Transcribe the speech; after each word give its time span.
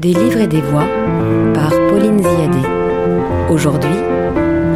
Des 0.00 0.14
livres 0.14 0.38
et 0.38 0.46
des 0.46 0.62
voix 0.62 0.86
par 1.52 1.68
Pauline 1.90 2.22
Ziadé. 2.22 2.66
Aujourd'hui, 3.50 3.98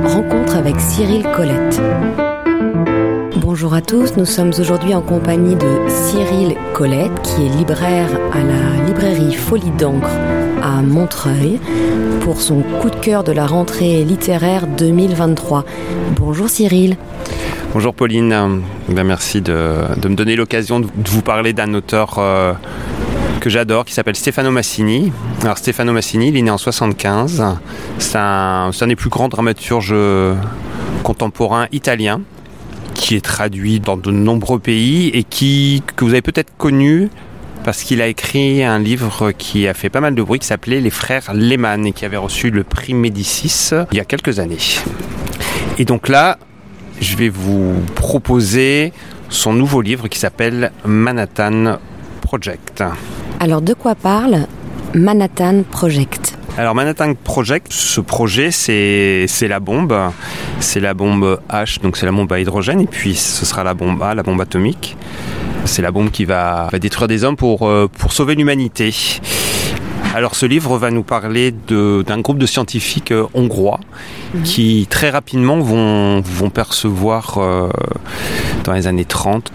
rencontre 0.04 0.57
avec 0.57 0.79
Cyril 0.79 1.23
Colette. 1.35 1.81
Bonjour 3.39 3.73
à 3.73 3.81
tous, 3.81 4.18
nous 4.18 4.26
sommes 4.26 4.52
aujourd'hui 4.58 4.95
en 4.95 5.00
compagnie 5.00 5.55
de 5.57 5.89
Cyril 5.89 6.57
Colette 6.75 7.23
qui 7.23 7.47
est 7.47 7.49
libraire 7.49 8.11
à 8.34 8.41
la 8.41 8.84
librairie 8.87 9.32
Folie 9.32 9.71
d'encre 9.71 10.11
à 10.62 10.82
Montreuil 10.82 11.59
pour 12.20 12.43
son 12.43 12.61
coup 12.82 12.91
de 12.91 12.96
cœur 12.96 13.25
de 13.25 13.32
la 13.32 13.46
rentrée 13.46 14.04
littéraire 14.04 14.66
2023. 14.66 15.64
Bonjour 16.16 16.50
Cyril. 16.50 16.98
Bonjour 17.72 17.95
Pauline, 17.95 18.62
ben, 18.91 19.04
merci 19.04 19.41
de, 19.41 19.52
me 20.06 20.14
donner 20.14 20.36
l'occasion 20.36 20.80
de 20.80 20.86
vous 21.09 21.22
parler 21.22 21.54
d'un 21.54 21.72
auteur 21.75 22.18
euh, 22.18 22.52
que 23.45 23.50
j'adore 23.50 23.84
qui 23.84 23.92
s'appelle 23.92 24.16
Stefano 24.16 24.50
Massini. 24.50 25.12
Alors 25.42 25.58
Stefano 25.58 25.92
Massini, 25.92 26.29
il 26.29 26.36
est 26.38 26.40
né 26.40 26.50
en 26.50 26.56
75. 26.56 27.45
C'est 27.98 28.16
un, 28.16 28.70
des 28.86 28.96
plus 28.96 29.10
grands 29.10 29.28
dramaturges 29.28 29.95
contemporains 31.02 31.69
italiens 31.70 32.22
qui 32.95 33.14
est 33.16 33.20
traduit 33.20 33.80
dans 33.80 33.98
de 33.98 34.10
nombreux 34.10 34.59
pays 34.59 35.09
et 35.09 35.24
qui 35.24 35.83
que 35.95 36.06
vous 36.06 36.12
avez 36.12 36.22
peut-être 36.22 36.56
connu 36.56 37.10
parce 37.64 37.83
qu'il 37.83 38.00
a 38.00 38.06
écrit 38.06 38.64
un 38.64 38.78
livre 38.78 39.30
qui 39.33 39.69
a 39.69 39.74
fait 39.74 39.91
pas 39.91 40.00
mal 40.00 40.14
de 40.14 40.22
bruit 40.22 40.38
qui 40.38 40.47
s'appelait 40.47 40.80
Les 40.80 40.88
frères 40.88 41.34
Lehmann 41.34 41.84
et 41.84 41.92
qui 41.92 42.06
avait 42.06 42.16
reçu 42.16 42.50
le 42.50 42.64
prix 42.64 42.95
Médicis 42.95 43.72
il 43.92 43.98
y 43.98 44.00
a 44.00 44.06
quelques 44.06 44.38
années. 44.38 44.56
Et 45.77 45.84
donc 45.84 46.08
là, 46.08 46.38
je 46.98 47.14
vais 47.14 47.28
vous 47.28 47.74
proposer 47.95 48.95
son 49.28 49.52
nouveau 49.52 49.83
livre 49.83 50.08
qui 50.08 50.19
s'appelle 50.19 50.72
Manhattan 50.86 51.77
Project. 52.22 52.83
Alors 53.41 53.62
de 53.62 53.74
quoi 53.74 53.95
parle 53.95 54.47
Manhattan 54.95 55.62
Project 55.70 56.38
alors 56.56 56.77
Manhattan 56.77 57.15
Project, 57.15 57.73
ce 57.73 58.01
projet 58.01 58.52
c'est 58.52 59.27
la 59.48 59.58
bombe, 59.58 59.92
c'est 60.61 60.78
la 60.78 60.95
bombe 60.95 61.41
H, 61.50 61.83
donc 61.83 61.97
c'est 61.97 62.06
la 62.06 62.12
bombe 62.12 62.33
à 62.33 62.39
hydrogène, 62.39 62.81
et 62.81 62.86
puis 62.86 63.17
ce 63.17 63.45
sera 63.45 63.64
la 63.64 63.75
bombe 63.75 64.00
A, 64.00 64.14
la 64.14 64.23
bombe 64.23 64.41
atomique. 64.41 64.97
C'est 65.64 65.83
la 65.83 65.91
bombe 65.91 66.12
qui 66.12 66.25
va, 66.25 66.69
détruire 66.81 67.08
des 67.08 67.25
hommes 67.25 67.34
pour, 67.34 67.67
euh, 67.67 67.89
pour 67.89 68.12
sauver 68.12 68.36
l'humanité. 68.36 68.95
Alors 70.14 70.36
ce 70.36 70.47
livre 70.47 70.78
va 70.78 70.92
nous 70.92 71.03
parler 71.03 71.51
d'un 71.51 72.20
groupe 72.20 72.39
de 72.39 72.47
scientifiques 72.47 73.11
euh, 73.11 73.27
hongrois 73.34 73.80
mhm. 74.33 74.42
qui 74.45 74.86
très 74.89 75.11
rapidement 75.11 75.58
vont, 75.58 76.20
vont 76.20 76.51
percevoir 76.51 77.39
euh, 77.39 77.69
dans 78.62 78.75
les 78.75 78.86
années 78.86 79.05
30 79.05 79.51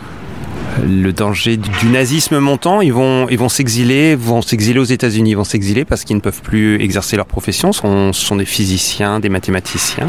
le 0.88 1.12
danger 1.12 1.58
du 1.58 1.88
nazisme 1.88 2.40
montant, 2.40 2.82
ils 2.82 2.94
vont, 2.94 3.28
ils 3.30 3.38
vont 3.38 3.50
s'exiler, 3.50 4.16
vont 4.16 4.42
s'exiler 4.42 4.80
aux 4.80 4.86
États-Unis, 4.86 5.34
vont 5.34 5.44
s'exiler 5.44 5.86
parce 5.86 6.04
qu'ils 6.04 6.16
ne 6.16 6.22
peuvent 6.22 6.42
plus 6.42 6.82
exercer 6.82 7.16
leur 7.16 7.26
profession. 7.26 7.72
Ce 7.72 7.82
sont, 8.14 8.36
des 8.36 8.46
physiciens, 8.46 9.20
des 9.20 9.30
mathématiciens, 9.30 10.08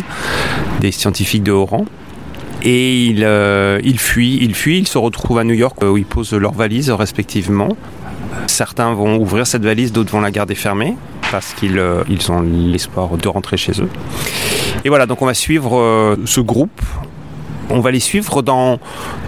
des 0.81 0.93
scientifiques 0.93 1.43
de 1.43 1.53
haut 1.53 1.67
rang. 1.67 1.85
Et 2.63 3.07
ils, 3.07 3.25
euh, 3.25 3.81
fuient, 3.97 4.39
ils 4.43 4.55
fuient, 4.55 4.79
ils 4.79 4.89
se 4.89 4.99
retrouvent 4.99 5.39
à 5.39 5.45
New 5.45 5.55
York 5.55 5.83
où 5.83 5.97
ils 5.97 6.05
posent 6.05 6.35
leurs 6.35 6.53
valises 6.53 6.91
respectivement. 6.91 7.77
Certains 8.47 8.93
vont 8.93 9.17
ouvrir 9.17 9.47
cette 9.47 9.63
valise, 9.63 9.93
d'autres 9.93 10.13
vont 10.13 10.21
la 10.21 10.31
garder 10.31 10.55
fermée 10.55 10.95
parce 11.31 11.55
qu'ils 11.55 11.79
euh, 11.79 12.03
ils 12.09 12.31
ont 12.31 12.43
l'espoir 12.43 13.17
de 13.17 13.29
rentrer 13.29 13.57
chez 13.57 13.73
eux. 13.81 13.89
Et 14.85 14.89
voilà, 14.89 15.07
donc 15.07 15.23
on 15.23 15.27
va 15.27 15.35
suivre 15.35 15.79
euh, 15.79 16.17
ce 16.27 16.41
groupe 16.41 16.81
on 17.71 17.81
va 17.81 17.91
les 17.91 18.01
suivre 18.01 18.43
dans, 18.43 18.79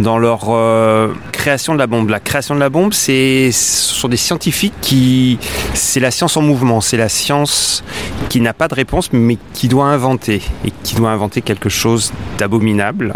dans 0.01 0.19
leur 0.19 0.51
euh, 0.51 1.09
création 1.43 1.73
de 1.73 1.79
la 1.81 1.89
bombe. 1.89 2.09
La 2.09 2.21
création 2.21 2.55
de 2.55 2.61
la 2.61 2.69
bombe, 2.69 2.93
ce 2.93 3.51
sont 3.53 4.07
des 4.07 4.17
scientifiques 4.17 4.75
qui. 4.81 5.41
C'est 5.75 5.99
la 5.99 6.13
science 6.13 6.37
en 6.37 6.43
mouvement, 6.43 6.81
c'est 6.81 6.97
la 6.97 7.09
science 7.09 7.83
qui 8.29 8.41
n'a 8.41 8.55
pas 8.55 8.69
de 8.69 8.75
réponse, 8.75 9.13
mais 9.13 9.39
qui 9.53 9.67
doit 9.67 9.87
inventer. 9.87 10.41
Et 10.65 10.73
qui 10.85 10.95
doit 10.95 11.11
inventer 11.11 11.43
quelque 11.43 11.69
chose 11.69 12.13
d'abominable. 12.39 13.13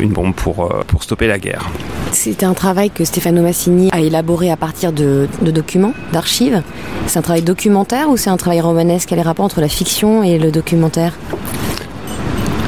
Une 0.00 0.10
bombe 0.10 0.34
pour, 0.34 0.64
euh, 0.64 0.82
pour 0.84 1.04
stopper 1.04 1.28
la 1.28 1.38
guerre. 1.38 1.70
C'est 2.10 2.42
un 2.42 2.54
travail 2.54 2.90
que 2.90 3.04
Stefano 3.04 3.42
Massini 3.42 3.88
a 3.92 4.00
élaboré 4.00 4.50
à 4.50 4.56
partir 4.56 4.92
de, 4.92 5.28
de 5.42 5.50
documents, 5.52 5.94
d'archives. 6.12 6.62
C'est 7.06 7.20
un 7.20 7.22
travail 7.22 7.42
documentaire 7.42 8.08
ou 8.08 8.16
c'est 8.16 8.30
un 8.30 8.36
travail 8.36 8.60
romanesque? 8.60 9.10
Quel 9.10 9.20
est 9.20 9.22
le 9.22 9.28
rapport 9.28 9.44
entre 9.44 9.60
la 9.60 9.68
fiction 9.68 10.24
et 10.24 10.38
le 10.38 10.50
documentaire? 10.50 11.12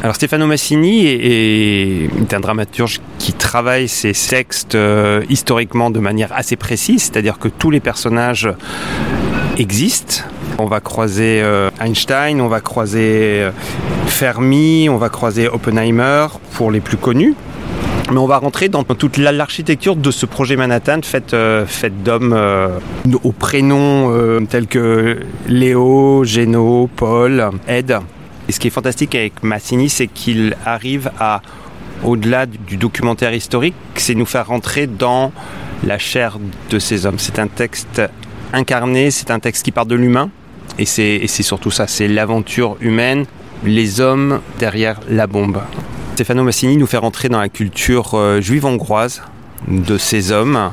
Alors 0.05 0.17
Stefano 0.17 0.47
Massini 0.47 1.07
est, 1.07 2.35
un 2.35 2.41
dramaturge 2.41 3.01
qui 3.19 3.33
travaille 3.33 3.89
ses 3.89 4.13
textes 4.13 4.75
euh, 4.75 5.23
historiquement 5.31 5.89
de 5.91 5.99
manière 5.99 6.31
assez 6.35 6.57
précise, 6.57 7.05
c'est-à-dire 7.05 7.39
que 7.39 7.49
tous 7.49 7.71
les 7.71 7.81
personnages 7.81 8.51
existent. 9.57 10.25
On 10.59 10.67
va 10.67 10.81
croiser 10.81 11.41
euh, 11.43 11.71
Einstein, 11.81 12.43
on 12.43 12.49
va 12.49 12.61
croiser 12.61 13.01
euh, 13.45 13.51
Fermi, 14.07 14.91
on 14.91 14.99
va 14.99 15.09
croiser 15.09 15.49
Oppenheimer 15.49 16.27
pour 16.53 16.71
les 16.71 16.81
plus 16.81 16.99
connus. 16.99 17.35
Mais 18.13 18.19
on 18.19 18.27
va 18.27 18.37
rentrer 18.37 18.69
dans 18.69 18.85
toute 18.85 19.17
l'architecture 19.17 19.97
de 19.97 20.11
ce 20.11 20.27
projet 20.27 20.57
Manhattan 20.57 21.01
fait, 21.03 21.35
fait 21.67 22.03
d'hommes 22.05 22.39
aux 23.23 23.33
prénoms 23.33 24.45
tels 24.51 24.67
que 24.67 25.21
Léo, 25.49 26.25
Géno, 26.25 26.91
Paul, 26.95 27.49
Ed. 27.67 27.99
Et 28.49 28.53
ce 28.53 28.61
qui 28.61 28.69
est 28.69 28.71
fantastique 28.71 29.15
avec 29.15 29.43
Massini, 29.43 29.89
c'est 29.89 30.07
qu'il 30.07 30.57
arrive 30.65 31.11
à, 31.19 31.41
au-delà 32.03 32.47
du 32.47 32.77
documentaire 32.77 33.33
historique, 33.33 33.75
c'est 33.97 34.15
nous 34.15 34.27
faire 34.27 34.47
rentrer 34.47 34.87
dans 34.87 35.33
la 35.87 35.99
chair 35.99 36.39
de 36.71 36.79
ces 36.79 37.07
hommes. 37.07 37.19
C'est 37.19 37.39
un 37.39 37.47
texte 37.47 38.03
incarné, 38.53 39.11
c'est 39.11 39.31
un 39.31 39.41
texte 39.41 39.65
qui 39.65 39.73
part 39.73 39.87
de 39.87 39.95
l'humain. 39.95 40.31
Et 40.79 40.87
c'est 40.87 41.27
surtout 41.29 41.71
ça, 41.71 41.87
c'est 41.87 42.09
l'aventure 42.09 42.77
humaine, 42.81 43.27
les 43.65 44.01
hommes 44.01 44.41
derrière 44.59 45.01
la 45.09 45.27
bombe. 45.27 45.61
Stefano 46.15 46.43
Massini 46.43 46.77
nous 46.77 46.87
fait 46.87 46.97
rentrer 46.97 47.29
dans 47.29 47.41
la 47.41 47.49
culture 47.49 48.15
euh, 48.15 48.41
juive 48.41 48.65
hongroise 48.67 49.23
de 49.69 49.99
ces 49.99 50.33
hommes 50.33 50.71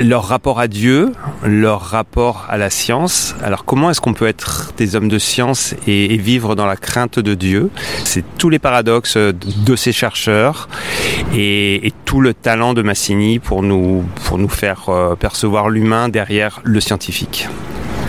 leur 0.00 0.24
rapport 0.24 0.60
à 0.60 0.68
Dieu, 0.68 1.12
leur 1.44 1.80
rapport 1.80 2.46
à 2.48 2.56
la 2.56 2.70
science. 2.70 3.34
Alors 3.42 3.64
comment 3.64 3.90
est-ce 3.90 4.00
qu'on 4.00 4.14
peut 4.14 4.26
être 4.26 4.72
des 4.76 4.96
hommes 4.96 5.08
de 5.08 5.18
science 5.18 5.74
et, 5.86 6.16
vivre 6.16 6.54
dans 6.56 6.66
la 6.66 6.76
crainte 6.76 7.18
de 7.18 7.34
Dieu? 7.34 7.70
C'est 8.04 8.24
tous 8.38 8.48
les 8.48 8.58
paradoxes 8.58 9.16
de 9.16 9.76
ces 9.76 9.92
chercheurs 9.92 10.68
et, 11.34 11.92
tout 12.04 12.20
le 12.20 12.34
talent 12.34 12.74
de 12.74 12.82
Massini 12.82 13.38
pour 13.38 13.62
nous, 13.62 14.04
pour 14.24 14.36
nous 14.38 14.48
faire 14.48 14.88
euh, 14.88 15.14
percevoir 15.14 15.70
l'humain 15.70 16.08
derrière 16.08 16.60
le 16.64 16.80
scientifique. 16.80 17.48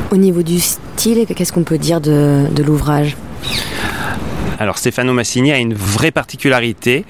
Au 0.10 0.18
niveau 0.18 0.42
du 0.42 0.60
style, 0.60 1.28
qu'est-ce 1.28 1.54
qu'on 1.54 1.64
peut 1.64 1.78
dire 1.78 2.02
de, 2.02 2.48
de 2.52 2.64
l'ouvrage? 2.64 3.16
Alors 4.58 4.80
Stefano 4.80 5.14
Massini 5.14 5.52
a 5.52 5.60
une 5.60 5.76
vraie 5.76 6.12
particularité, 6.12 7.06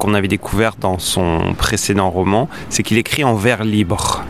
qu'on 0.00 0.14
avait 0.14 0.28
découvert 0.28 0.74
dans 0.80 0.98
son 0.98 1.54
précédent 1.56 2.10
roman, 2.10 2.48
c'est 2.70 2.82
qu'il 2.82 2.98
écrit 2.98 3.22
en 3.22 3.34
vers 3.34 3.62
libre. 3.62 4.24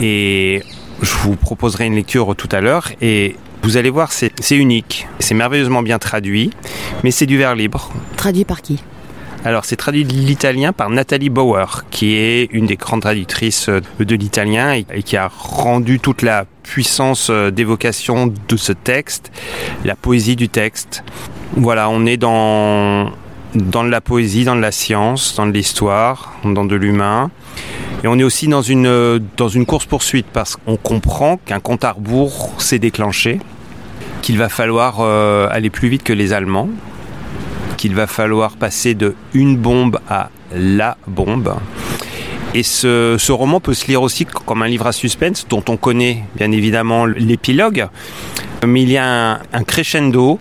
Et 0.00 0.62
je 1.02 1.14
vous 1.18 1.36
proposerai 1.36 1.86
une 1.86 1.96
lecture 1.96 2.34
tout 2.36 2.48
à 2.52 2.60
l'heure 2.60 2.88
et 3.02 3.36
vous 3.62 3.76
allez 3.76 3.90
voir, 3.90 4.12
c'est 4.12 4.56
unique. 4.56 5.06
C'est 5.18 5.34
merveilleusement 5.34 5.82
bien 5.82 5.98
traduit, 5.98 6.50
mais 7.04 7.10
c'est 7.10 7.26
du 7.26 7.36
vers 7.36 7.54
libre. 7.54 7.90
Traduit 8.16 8.44
par 8.44 8.62
qui? 8.62 8.82
Alors 9.44 9.64
c'est 9.64 9.74
traduit 9.74 10.04
de 10.04 10.12
l'italien 10.12 10.72
par 10.72 10.88
Nathalie 10.90 11.28
Bauer, 11.28 11.84
qui 11.90 12.14
est 12.14 12.48
une 12.52 12.66
des 12.66 12.76
grandes 12.76 13.02
traductrices 13.02 13.68
de 13.68 14.14
l'italien 14.14 14.72
et 14.72 15.02
qui 15.02 15.16
a 15.16 15.28
rendu 15.28 15.98
toute 15.98 16.22
la 16.22 16.44
puissance 16.62 17.28
d'évocation 17.30 18.32
de 18.48 18.56
ce 18.56 18.72
texte, 18.72 19.32
la 19.84 19.96
poésie 19.96 20.36
du 20.36 20.48
texte. 20.48 21.02
Voilà, 21.56 21.90
on 21.90 22.06
est 22.06 22.16
dans 22.16 23.10
dans 23.54 23.84
de 23.84 23.88
la 23.88 24.00
poésie, 24.00 24.44
dans 24.44 24.56
de 24.56 24.60
la 24.60 24.72
science, 24.72 25.34
dans 25.36 25.46
de 25.46 25.52
l'histoire, 25.52 26.34
dans 26.44 26.64
de 26.64 26.76
l'humain. 26.76 27.30
Et 28.04 28.08
on 28.08 28.18
est 28.18 28.24
aussi 28.24 28.48
dans 28.48 28.62
une, 28.62 29.20
dans 29.36 29.48
une 29.48 29.66
course-poursuite 29.66 30.26
parce 30.32 30.56
qu'on 30.56 30.76
comprend 30.76 31.36
qu'un 31.36 31.60
compte 31.60 31.84
à 31.84 31.92
rebours 31.92 32.52
s'est 32.58 32.78
déclenché, 32.78 33.38
qu'il 34.22 34.38
va 34.38 34.48
falloir 34.48 34.98
euh, 35.00 35.48
aller 35.50 35.70
plus 35.70 35.88
vite 35.88 36.02
que 36.02 36.12
les 36.12 36.32
Allemands, 36.32 36.68
qu'il 37.76 37.94
va 37.94 38.06
falloir 38.06 38.56
passer 38.56 38.94
de 38.94 39.14
une 39.34 39.56
bombe 39.56 40.00
à 40.08 40.30
la 40.54 40.96
bombe. 41.06 41.54
Et 42.54 42.62
ce, 42.62 43.16
ce, 43.18 43.32
roman 43.32 43.60
peut 43.60 43.72
se 43.72 43.86
lire 43.86 44.02
aussi 44.02 44.26
comme 44.26 44.62
un 44.62 44.68
livre 44.68 44.86
à 44.86 44.92
suspense 44.92 45.46
dont 45.48 45.64
on 45.68 45.78
connaît 45.78 46.24
bien 46.36 46.52
évidemment 46.52 47.06
l'épilogue, 47.06 47.86
mais 48.66 48.82
il 48.82 48.90
y 48.90 48.98
a 48.98 49.40
un 49.52 49.64
crescendo 49.64 50.38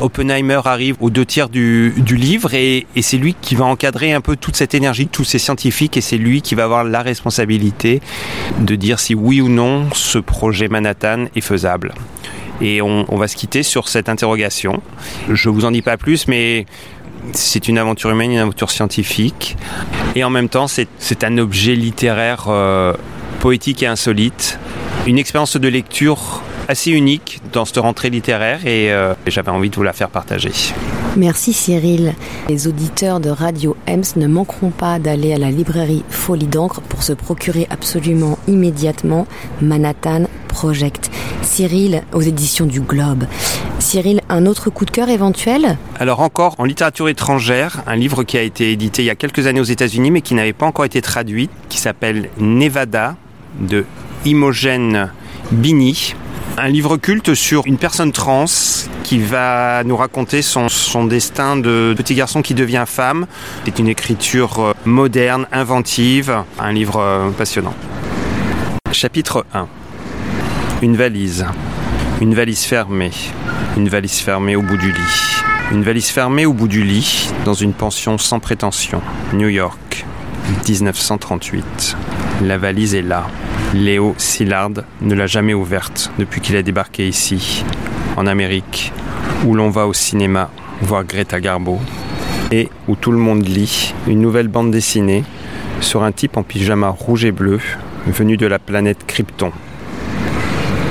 Oppenheimer 0.00 0.60
arrive 0.64 0.96
aux 1.00 1.10
deux 1.10 1.24
tiers 1.24 1.48
du, 1.48 1.92
livre 2.10 2.54
et, 2.54 2.86
c'est 3.00 3.18
lui 3.18 3.34
qui 3.40 3.54
va 3.54 3.64
encadrer 3.64 4.12
un 4.12 4.20
peu 4.20 4.36
toute 4.36 4.56
cette 4.56 4.74
énergie 4.74 5.06
de 5.06 5.10
tous 5.10 5.24
ces 5.24 5.38
scientifiques 5.38 5.96
et 5.96 6.00
c'est 6.00 6.18
lui 6.18 6.42
qui 6.42 6.54
va 6.54 6.64
avoir 6.64 6.84
la 6.84 7.02
responsabilité 7.02 8.00
de 8.60 8.76
dire 8.76 8.98
si 9.00 9.14
oui 9.14 9.40
ou 9.40 9.48
non 9.48 9.88
ce 9.92 10.18
projet 10.18 10.68
Manhattan 10.68 11.26
est 11.34 11.40
faisable. 11.40 11.94
Et 12.60 12.82
on, 12.82 13.04
va 13.16 13.26
se 13.26 13.36
quitter 13.36 13.62
sur 13.62 13.88
cette 13.88 14.10
interrogation. 14.10 14.82
Je 15.30 15.48
vous 15.48 15.64
en 15.64 15.70
dis 15.70 15.80
pas 15.80 15.96
plus, 15.96 16.28
mais 16.28 16.66
c'est 17.32 17.68
une 17.68 17.78
aventure 17.78 18.10
humaine, 18.10 18.32
une 18.32 18.38
aventure 18.38 18.70
scientifique. 18.70 19.56
Et 20.14 20.24
en 20.24 20.30
même 20.30 20.50
temps, 20.50 20.66
c'est 20.68 21.24
un 21.24 21.38
objet 21.38 21.74
littéraire 21.74 22.46
euh, 22.48 22.92
poétique 23.40 23.82
et 23.82 23.86
insolite 23.86 24.58
une 25.06 25.18
expérience 25.18 25.56
de 25.56 25.68
lecture 25.68 26.42
assez 26.70 26.92
unique 26.92 27.42
dans 27.52 27.64
cette 27.64 27.78
rentrée 27.78 28.10
littéraire 28.10 28.64
et, 28.64 28.92
euh, 28.92 29.14
j'avais 29.26 29.50
envie 29.50 29.70
de 29.70 29.74
vous 29.74 29.82
la 29.82 29.92
faire 29.92 30.08
partager. 30.08 30.52
Merci 31.16 31.52
Cyril. 31.52 32.14
Les 32.48 32.68
auditeurs 32.68 33.18
de 33.18 33.28
Radio 33.28 33.76
Ems 33.88 34.04
ne 34.16 34.28
manqueront 34.28 34.70
pas 34.70 35.00
d'aller 35.00 35.34
à 35.34 35.38
la 35.38 35.50
librairie 35.50 36.04
Folie 36.08 36.46
d'encre 36.46 36.80
pour 36.80 37.02
se 37.02 37.12
procurer 37.12 37.66
absolument 37.70 38.38
immédiatement 38.46 39.26
Manhattan 39.60 40.26
Project. 40.46 41.10
Cyril 41.42 42.02
aux 42.12 42.20
éditions 42.20 42.66
du 42.66 42.80
Globe. 42.80 43.24
Cyril, 43.80 44.20
un 44.28 44.46
autre 44.46 44.70
coup 44.70 44.84
de 44.84 44.92
cœur 44.92 45.08
éventuel? 45.08 45.76
Alors 45.98 46.20
encore 46.20 46.54
en 46.58 46.64
littérature 46.64 47.08
étrangère, 47.08 47.82
un 47.88 47.96
livre 47.96 48.22
qui 48.22 48.38
a 48.38 48.42
été 48.42 48.70
édité 48.70 49.02
il 49.02 49.06
y 49.06 49.10
a 49.10 49.16
quelques 49.16 49.48
années 49.48 49.60
aux 49.60 49.64
États-Unis 49.64 50.12
mais 50.12 50.20
qui 50.20 50.34
n'avait 50.34 50.52
pas 50.52 50.66
encore 50.66 50.84
été 50.84 51.02
traduit, 51.02 51.50
qui 51.68 51.78
s'appelle 51.78 52.30
Nevada 52.38 53.16
de 53.58 53.84
Imogen 54.24 55.10
Bini 55.50 56.14
un 56.58 56.68
livre 56.68 56.96
culte 56.96 57.34
sur 57.34 57.66
une 57.66 57.78
personne 57.78 58.12
trans 58.12 58.44
qui 59.02 59.18
va 59.18 59.82
nous 59.84 59.96
raconter 59.96 60.42
son, 60.42 60.68
destin 61.06 61.56
de 61.56 61.94
petit 61.96 62.14
garçon 62.14 62.42
qui 62.42 62.54
devient 62.54 62.84
femme. 62.86 63.26
C'est 63.64 63.78
une 63.78 63.88
écriture 63.88 64.58
euh, 64.58 64.72
moderne, 64.84 65.46
inventive, 65.52 66.34
un 66.58 66.72
livre 66.72 67.00
euh, 67.00 67.30
passionnant. 67.30 67.74
Chapitre 68.92 69.46
1. 69.54 69.68
Une 70.82 70.96
valise. 70.96 71.46
Une 72.20 72.34
valise 72.34 72.64
fermée. 72.64 73.12
Une 73.76 73.88
valise 73.88 74.18
fermée 74.18 74.56
au 74.56 74.62
bout 74.62 74.76
du 74.76 74.92
lit. 74.92 75.42
Une 75.72 75.82
valise 75.82 76.08
fermée 76.08 76.46
au 76.46 76.52
bout 76.52 76.68
du 76.68 76.82
lit 76.82 77.30
dans 77.44 77.54
une 77.54 77.72
pension 77.72 78.18
sans 78.18 78.40
prétention. 78.40 79.00
New 79.32 79.48
York, 79.48 80.04
1938. 80.68 81.96
La 82.42 82.56
valise 82.56 82.94
est 82.94 83.02
là. 83.02 83.26
Léo 83.74 84.14
Szilard 84.16 84.70
ne 85.02 85.14
l'a 85.14 85.26
jamais 85.26 85.52
ouverte 85.52 86.10
depuis 86.18 86.40
qu'il 86.40 86.56
a 86.56 86.62
débarqué 86.62 87.06
ici, 87.06 87.64
en 88.16 88.26
Amérique, 88.26 88.92
où 89.46 89.54
l'on 89.54 89.68
va 89.68 89.86
au 89.86 89.92
cinéma 89.92 90.50
voir 90.80 91.04
Greta 91.04 91.38
Garbo 91.38 91.78
et 92.50 92.70
où 92.88 92.96
tout 92.96 93.12
le 93.12 93.18
monde 93.18 93.46
lit 93.46 93.94
une 94.06 94.22
nouvelle 94.22 94.48
bande 94.48 94.70
dessinée 94.70 95.22
sur 95.82 96.02
un 96.02 96.12
type 96.12 96.38
en 96.38 96.42
pyjama 96.42 96.88
rouge 96.88 97.26
et 97.26 97.32
bleu 97.32 97.60
venu 98.06 98.38
de 98.38 98.46
la 98.46 98.58
planète 98.58 99.04
Krypton. 99.06 99.52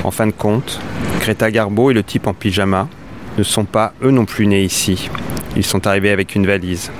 En 0.04 0.12
fin 0.12 0.28
de 0.28 0.32
compte, 0.32 0.80
Greta 1.20 1.50
Garbo 1.50 1.90
et 1.90 1.94
le 1.94 2.04
type 2.04 2.28
en 2.28 2.32
pyjama 2.32 2.88
ne 3.36 3.42
sont 3.42 3.64
pas 3.64 3.92
eux 4.04 4.12
non 4.12 4.24
plus 4.24 4.46
nés 4.46 4.62
ici. 4.62 5.10
Ils 5.56 5.66
sont 5.66 5.86
arrivés 5.88 6.10
avec 6.10 6.36
une 6.36 6.46
valise. 6.46 6.92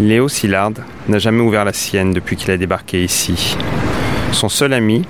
Léo 0.00 0.28
Szilard 0.28 0.72
n'a 1.08 1.18
jamais 1.18 1.40
ouvert 1.40 1.64
la 1.64 1.72
sienne 1.72 2.12
depuis 2.12 2.34
qu'il 2.34 2.50
a 2.50 2.56
débarqué 2.56 3.04
ici. 3.04 3.56
Son 4.32 4.48
seul 4.48 4.72
ami, 4.72 5.04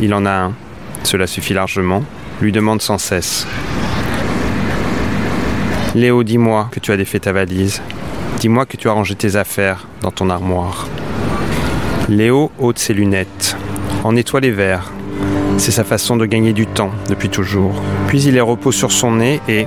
il 0.00 0.14
en 0.14 0.24
a 0.24 0.30
un, 0.30 0.54
cela 1.02 1.26
suffit 1.26 1.52
largement, 1.52 2.02
lui 2.40 2.50
demande 2.50 2.80
sans 2.80 2.96
cesse. 2.96 3.46
Léo, 5.94 6.22
dis-moi 6.22 6.68
que 6.72 6.80
tu 6.80 6.90
as 6.90 6.96
défait 6.96 7.20
ta 7.20 7.32
valise. 7.32 7.82
Dis-moi 8.38 8.64
que 8.64 8.78
tu 8.78 8.88
as 8.88 8.92
rangé 8.92 9.14
tes 9.14 9.36
affaires 9.36 9.86
dans 10.00 10.10
ton 10.10 10.30
armoire. 10.30 10.88
Léo 12.08 12.50
ôte 12.58 12.78
ses 12.78 12.94
lunettes, 12.94 13.58
en 14.04 14.12
nettoie 14.12 14.40
les 14.40 14.52
verres. 14.52 14.90
C'est 15.58 15.70
sa 15.70 15.84
façon 15.84 16.16
de 16.16 16.24
gagner 16.24 16.54
du 16.54 16.66
temps 16.66 16.92
depuis 17.10 17.28
toujours. 17.28 17.74
Puis 18.08 18.22
il 18.22 18.32
les 18.34 18.40
repose 18.40 18.74
sur 18.74 18.90
son 18.90 19.12
nez 19.12 19.42
et... 19.48 19.66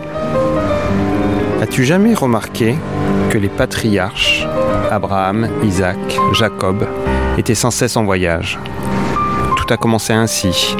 As-tu 1.61 1.85
jamais 1.85 2.15
remarqué 2.15 2.75
que 3.33 3.37
les 3.39 3.49
patriarches, 3.49 4.47
Abraham, 4.91 5.49
Isaac, 5.63 5.97
Jacob, 6.33 6.87
étaient 7.37 7.55
sans 7.55 7.71
cesse 7.71 7.97
en 7.97 8.03
voyage 8.03 8.59
tout 9.63 9.73
a 9.73 9.77
commencé 9.77 10.11
ainsi. 10.11 10.75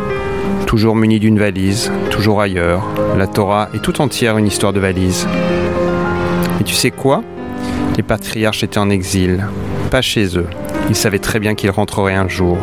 Toujours 0.66 0.96
muni 0.96 1.18
d'une 1.20 1.40
valise, 1.40 1.90
toujours 2.10 2.42
ailleurs. 2.42 2.84
La 3.18 3.28
Torah 3.28 3.70
est 3.74 3.82
tout 3.82 4.02
entière 4.02 4.38
une 4.38 4.46
histoire 4.46 4.74
de 4.74 4.82
valise. 4.82 5.26
Et 6.60 6.66
tu 6.66 6.74
sais 6.74 6.92
quoi? 6.92 7.24
Les 7.96 8.04
patriarches 8.04 8.62
étaient 8.62 8.80
en 8.80 8.90
exil, 8.90 9.48
pas 9.90 10.02
chez 10.02 10.38
eux. 10.38 10.48
Ils 10.90 10.96
savaient 10.96 11.20
très 11.20 11.40
bien 11.40 11.56
qu'ils 11.56 11.70
rentreraient 11.70 12.16
un 12.16 12.28
jour, 12.28 12.58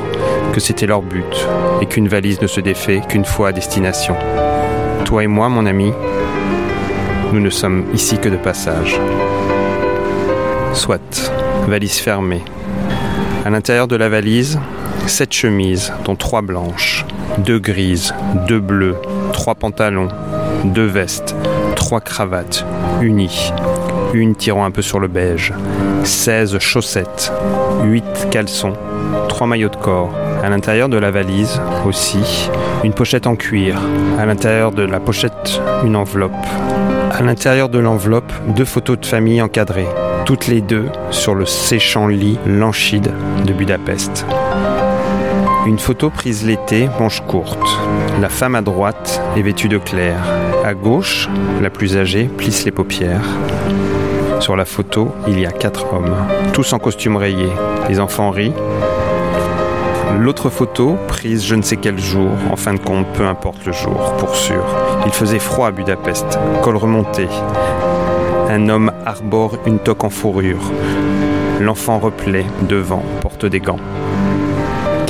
que 0.53 0.61
c'était 0.61 0.87
leur 0.87 1.01
but, 1.01 1.49
et 1.81 1.87
qu'une 1.87 2.09
valise 2.09 2.43
ne 2.43 2.47
se 2.47 2.61
défait 2.61 3.01
qu'une 3.09 3.25
fois 3.25 3.49
à 3.49 3.53
destination. 3.53 4.15
Toi 5.07 5.25
et 5.25 5.27
moi, 5.27 5.49
mon 5.49 5.65
ami, 5.65 5.93
nous 7.33 7.41
ne 7.41 7.51
sommes 7.51 7.85
ici 7.95 8.19
que 8.19 8.29
de 8.29 8.37
passage. 8.37 9.01
Soit, 10.73 11.33
valise 11.69 11.99
fermée. 11.99 12.43
À 13.45 13.51
l'intérieur 13.51 13.89
de 13.89 13.97
la 13.97 14.09
valise, 14.09 14.59
Sept 15.07 15.33
chemises, 15.33 15.93
dont 16.05 16.15
trois 16.15 16.41
blanches, 16.41 17.05
deux 17.39 17.59
grises, 17.59 18.15
deux 18.47 18.61
bleues, 18.61 18.97
trois 19.33 19.57
pantalons, 19.57 20.09
deux 20.65 20.87
vestes, 20.87 21.35
trois 21.75 22.01
cravates, 22.01 22.65
unies, 23.01 23.53
une 24.15 24.37
tirant 24.37 24.65
un 24.65 24.71
peu 24.71 24.83
sur 24.83 25.01
le 25.01 25.09
beige, 25.09 25.53
16 26.05 26.59
chaussettes, 26.61 27.33
8 27.83 28.29
caleçons, 28.31 28.75
trois 29.29 29.49
maillots 29.49 29.69
de 29.69 29.77
corps. 29.77 30.11
À 30.45 30.49
l'intérieur 30.49 30.89
de 30.89 30.97
la 30.97 31.11
valise 31.11 31.61
aussi, 31.85 32.49
une 32.85 32.93
pochette 32.93 33.27
en 33.27 33.35
cuir. 33.35 33.77
À 34.19 34.27
l'intérieur 34.27 34.71
de 34.71 34.83
la 34.83 35.01
pochette, 35.01 35.61
une 35.85 35.97
enveloppe. 35.97 36.47
À 37.21 37.23
l'intérieur 37.23 37.69
de 37.69 37.79
l'enveloppe, 37.79 38.33
deux 38.57 38.65
photos 38.65 38.99
de 38.99 39.05
famille 39.05 39.43
encadrées, 39.43 39.87
toutes 40.25 40.47
les 40.47 40.63
deux 40.63 40.87
sur 41.11 41.35
le 41.35 41.45
séchant 41.45 42.07
lit 42.07 42.39
Lanchide 42.47 43.13
de 43.45 43.53
Budapest. 43.53 44.25
Une 45.67 45.79
photo 45.79 46.09
prise 46.09 46.47
l'été, 46.47 46.89
manche 46.99 47.21
courte. 47.21 47.79
La 48.23 48.31
femme 48.31 48.55
à 48.55 48.63
droite 48.63 49.21
est 49.37 49.43
vêtue 49.43 49.69
de 49.69 49.77
clair. 49.77 50.17
À 50.65 50.73
gauche, 50.73 51.29
la 51.61 51.69
plus 51.69 51.99
âgée 51.99 52.25
plisse 52.25 52.65
les 52.65 52.71
paupières. 52.71 53.29
Sur 54.41 54.57
la 54.57 54.65
photo, 54.65 55.15
il 55.29 55.39
y 55.39 55.45
a 55.45 55.53
quatre 55.53 55.93
hommes, 55.93 56.17
tous 56.55 56.73
en 56.73 56.79
costume 56.79 57.17
rayé. 57.17 57.51
Les 57.91 58.01
enfants 58.01 58.31
rient. 58.31 58.55
L'autre 60.19 60.51
photo, 60.51 60.97
prise 61.09 61.45
je 61.45 61.55
ne 61.55 61.63
sais 61.63 61.77
quel 61.77 61.99
jour, 61.99 62.31
en 62.51 62.57
fin 62.57 62.75
de 62.75 62.81
compte, 62.81 63.07
peu 63.15 63.25
importe 63.25 63.65
le 63.67 63.73
jour, 63.73 64.15
pour 64.19 64.35
sûr. 64.35 64.65
Il 65.07 65.13
faisait 65.13 65.39
froid 65.39 65.69
à 65.69 65.71
Budapest, 65.71 66.39
col 66.63 66.77
remonté. 66.77 67.29
Un 68.49 68.69
homme 68.69 68.93
arbore 69.07 69.59
une 69.67 69.79
toque 69.79 70.05
en 70.05 70.11
fourrure. 70.11 70.73
L'enfant 71.61 71.99
replaît, 71.99 72.47
devant, 72.69 73.03
porte 73.21 73.47
des 73.47 73.61
gants 73.61 73.79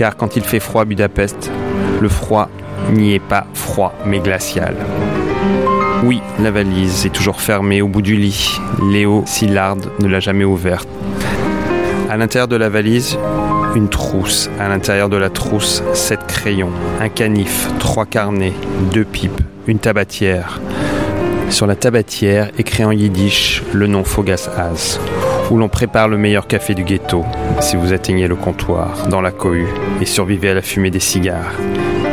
car 0.01 0.17
quand 0.17 0.35
il 0.35 0.43
fait 0.43 0.61
froid 0.61 0.81
à 0.81 0.85
Budapest, 0.87 1.51
le 2.01 2.09
froid 2.09 2.49
n'y 2.91 3.13
est 3.13 3.19
pas 3.19 3.47
froid 3.53 3.93
mais 4.07 4.19
glacial. 4.19 4.75
Oui, 6.03 6.23
la 6.43 6.51
valise 6.51 7.05
est 7.05 7.11
toujours 7.11 7.43
fermée 7.43 7.83
au 7.83 7.87
bout 7.87 8.01
du 8.01 8.17
lit. 8.17 8.59
Léo 8.91 9.25
Szilard 9.27 9.77
ne 9.99 10.09
l'a 10.09 10.19
jamais 10.19 10.45
ouverte. 10.45 10.89
À 12.09 12.17
l'intérieur 12.17 12.49
de 12.49 12.57
la 12.57 12.71
valise, 12.71 13.19
une 13.75 13.89
trousse. 13.89 14.51
À 14.59 14.69
l'intérieur 14.69 15.09
de 15.09 15.17
la 15.17 15.31
trousse, 15.31 15.83
sept 15.95 16.27
crayons, 16.27 16.73
un 17.01 17.09
canif, 17.09 17.69
trois 17.79 18.07
carnets, 18.07 18.55
deux 18.93 19.05
pipes, 19.05 19.41
une 19.67 19.79
tabatière. 19.79 20.61
Sur 21.51 21.67
la 21.67 21.77
tabatière, 21.77 22.51
écrit 22.59 22.85
en 22.85 22.93
yiddish 22.93 23.63
le 23.73 23.87
nom 23.87 24.05
Fogas 24.05 24.49
Az 24.57 25.01
où 25.51 25.57
l'on 25.57 25.69
prépare 25.69 26.09
le 26.09 26.17
meilleur 26.17 26.47
café 26.47 26.75
du 26.75 26.85
ghetto, 26.85 27.25
si 27.61 27.77
vous 27.77 27.93
atteignez 27.93 28.29
le 28.29 28.37
comptoir, 28.37 29.09
dans 29.09 29.21
la 29.21 29.33
cohue, 29.33 29.67
et 30.01 30.07
survivez 30.07 30.51
à 30.51 30.55
la 30.55 30.63
fumée 30.63 30.91
des 30.91 31.01
cigares. 31.01 31.55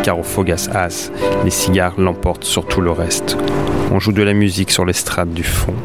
Car 0.03 0.17
au 0.17 0.23
Fogas 0.23 0.69
As, 0.73 1.11
les 1.43 1.51
cigares 1.51 1.93
l'emportent 1.99 2.45
sur 2.45 2.65
tout 2.65 2.81
le 2.81 2.91
reste. 2.91 3.37
On 3.91 3.99
joue 3.99 4.11
de 4.11 4.23
la 4.23 4.33
musique 4.33 4.71
sur 4.71 4.85
l'estrade 4.85 5.33
du 5.33 5.43
fond, 5.43 5.75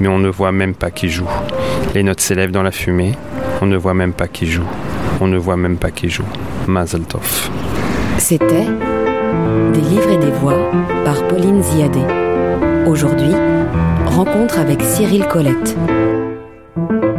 mais 0.00 0.08
on 0.08 0.18
ne 0.18 0.28
voit 0.28 0.52
même 0.52 0.74
pas 0.74 0.90
qui 0.90 1.08
joue. 1.08 1.28
Les 1.94 2.04
notes 2.04 2.20
s'élèvent 2.20 2.52
dans 2.52 2.62
la 2.62 2.70
fumée, 2.70 3.14
on 3.60 3.66
ne 3.66 3.76
voit 3.76 3.94
même 3.94 4.12
pas 4.12 4.28
qui 4.28 4.46
joue. 4.46 4.68
On 5.24 5.28
ne 5.28 5.38
voit 5.38 5.56
même 5.56 5.76
pas 5.76 5.92
qui 5.92 6.08
joue. 6.08 6.24
Mazel 6.66 7.02
tov. 7.02 7.48
C'était 8.18 8.66
Des 9.72 9.80
livres 9.80 10.10
et 10.10 10.16
des 10.16 10.32
voix 10.32 10.68
par 11.04 11.28
Pauline 11.28 11.62
Ziadé. 11.62 12.00
Aujourd'hui, 12.88 13.30
rencontre 14.06 14.58
avec 14.58 14.82
Cyril 14.82 15.24
you 16.74 17.11